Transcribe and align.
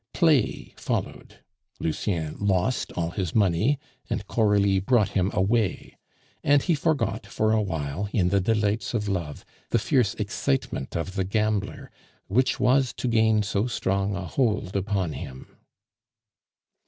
Play 0.15 0.73
followed, 0.77 1.43
Lucien 1.79 2.35
lost 2.39 2.91
all 2.93 3.11
his 3.11 3.35
money, 3.35 3.77
and 4.09 4.25
Coralie 4.25 4.79
brought 4.79 5.09
him 5.09 5.29
away; 5.31 5.95
and 6.43 6.63
he 6.63 6.73
forgot 6.73 7.27
for 7.27 7.51
a 7.51 7.61
while, 7.61 8.09
in 8.11 8.29
the 8.29 8.41
delights 8.41 8.95
of 8.95 9.07
love, 9.07 9.45
the 9.69 9.77
fierce 9.77 10.15
excitement 10.15 10.95
of 10.97 11.13
the 11.13 11.23
gambler, 11.23 11.91
which 12.25 12.59
was 12.59 12.93
to 12.93 13.07
gain 13.07 13.43
so 13.43 13.67
strong 13.67 14.15
a 14.15 14.25
hold 14.25 14.75
upon 14.75 15.13
him. 15.13 15.55